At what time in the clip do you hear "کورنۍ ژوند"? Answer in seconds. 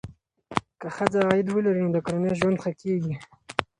2.05-2.57